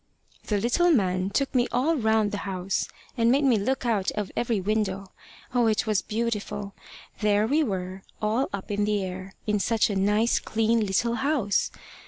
[0.45, 4.31] "The little man took me all round the house, and made me look out of
[4.35, 5.11] every window.
[5.53, 6.73] Oh, it was beautiful!
[7.19, 11.69] There we were, all up in the air, in such a nice, clean little house!